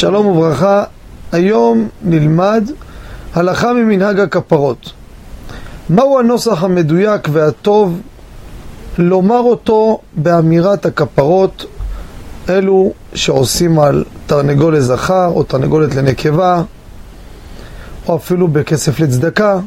[0.00, 0.84] שלום וברכה,
[1.32, 2.70] היום נלמד
[3.34, 4.92] הלכה ממנהג הכפרות.
[5.90, 8.00] מהו הנוסח המדויק והטוב
[8.98, 11.66] לומר אותו באמירת הכפרות
[12.48, 16.62] אלו שעושים על תרנגולת זכר או תרנגולת לנקבה
[18.08, 19.58] או אפילו בכסף לצדקה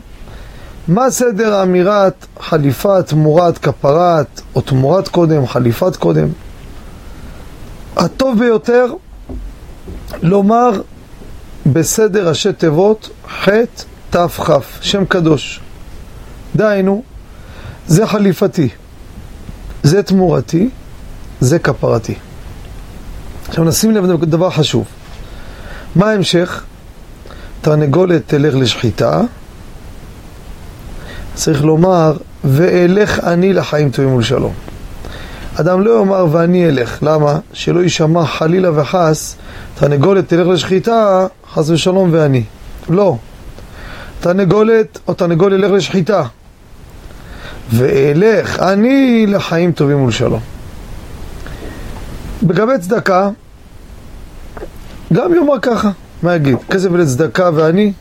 [0.87, 6.27] מה סדר האמירת חליפה תמורת כפרת או תמורת קודם, חליפת קודם?
[7.97, 8.85] הטוב ביותר
[10.21, 10.81] לומר
[11.65, 13.49] בסדר ראשי תיבות ח'
[14.09, 14.49] תכ',
[14.81, 15.59] שם קדוש.
[16.55, 17.03] דהיינו,
[17.87, 18.69] זה חליפתי,
[19.83, 20.69] זה תמורתי,
[21.39, 22.15] זה כפרתי.
[23.47, 24.85] עכשיו נשים לב לדבר חשוב.
[25.95, 26.63] מה ההמשך?
[27.61, 29.21] תרנגולת תלך לשחיטה,
[31.33, 34.53] צריך לומר, ואלך אני לחיים טובים ולשלום.
[35.59, 37.39] אדם לא יאמר ואני אלך, למה?
[37.53, 39.35] שלא יישמע חלילה וחס,
[39.75, 42.43] תרנגולת תלך לשחיטה, חס ושלום ואני.
[42.89, 43.17] לא.
[44.19, 46.23] תרנגולת או תרנגול ילך לשחיטה.
[47.69, 50.39] ואלך אני לחיים טובים ולשלום.
[52.43, 53.29] בגבי צדקה,
[55.13, 55.91] גם יאמר ככה,
[56.23, 56.57] מה יגיד?
[56.69, 57.93] כסף לצדקה ואני?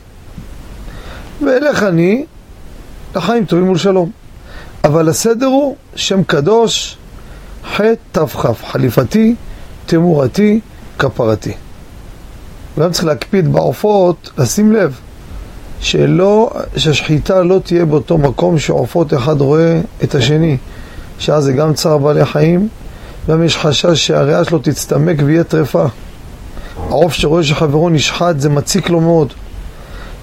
[1.45, 2.25] ואלך אני
[3.15, 4.11] לחיים טובים ולשלום.
[4.83, 6.97] אבל הסדר הוא שם קדוש,
[7.73, 9.35] ח' תכ', חליפתי,
[9.85, 10.59] תמורתי,
[10.99, 11.53] כפרתי.
[12.77, 14.99] וגם צריך להקפיד בעופות, לשים לב,
[15.79, 20.57] שלא, שהשחיטה לא תהיה באותו מקום שעופות אחד רואה את השני,
[21.19, 22.67] שאז זה גם צער בעלי חיים,
[23.29, 25.85] גם יש חשש שהריאה שלו תצטמק ויהיה טרפה.
[26.77, 29.33] העוף שרואה שחברו נשחט זה מציק לו מאוד.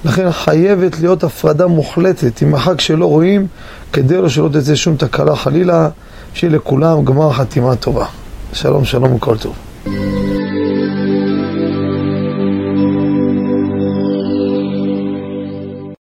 [0.04, 3.46] לכן חייבת להיות הפרדה מוחלטת עם החג שלא רואים,
[3.92, 5.88] כדי לא שלא תצא שום תקלה חלילה,
[6.34, 8.06] שיהיה לכולם גמר חתימה טובה.
[8.52, 9.54] שלום שלום וכל טוב.